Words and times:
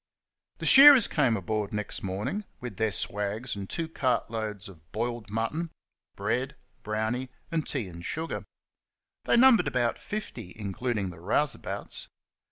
The 0.57 0.65
shearers 0.65 1.07
came 1.07 1.37
aboard 1.37 1.71
next 1.71 2.01
morning, 2.01 2.43
with 2.59 2.77
their 2.77 2.89
swags 2.91 3.55
and 3.55 3.69
two 3.69 3.87
cartloads 3.87 4.67
of 4.67 4.91
boiled 4.91 5.29
mutton, 5.29 5.69
bread, 6.15 6.55
62 6.81 6.81
THE 6.81 6.81
DARLING 6.85 7.13
RIVER 7.13 7.27
"brownie/' 7.29 7.29
and 7.51 7.67
tea 7.67 7.87
and 7.87 8.03
sugar. 8.03 8.43
They 9.25 9.37
numbered 9.37 9.67
about 9.67 9.99
fifty, 9.99 10.55
including 10.57 11.11
the 11.11 11.19
rouseabouts. 11.19 12.07